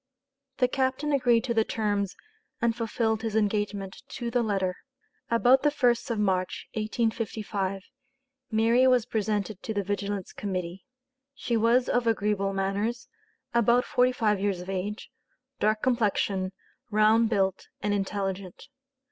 The 0.57 0.67
captain 0.67 1.11
agreed 1.13 1.43
to 1.43 1.53
the 1.53 1.63
terms 1.63 2.15
and 2.59 2.75
fulfilled 2.75 3.21
his 3.21 3.35
engagement 3.35 4.01
to 4.07 4.31
the 4.31 4.41
letter. 4.41 4.77
About 5.29 5.61
the 5.61 5.69
1st 5.69 6.09
of 6.09 6.17
March, 6.17 6.67
1855, 6.73 7.83
Mary 8.49 8.87
was 8.87 9.05
presented 9.05 9.61
to 9.61 9.75
the 9.75 9.83
Vigilance 9.83 10.33
Committee. 10.33 10.85
She 11.35 11.55
was 11.55 11.87
of 11.87 12.07
agreeable 12.07 12.51
manners, 12.51 13.09
about 13.53 13.85
forty 13.85 14.11
five 14.11 14.39
years 14.39 14.59
of 14.59 14.71
age, 14.71 15.11
dark 15.59 15.83
complexion, 15.83 16.51
round 16.89 17.29
built, 17.29 17.67
and 17.81 17.93
intelligent. 17.93 18.69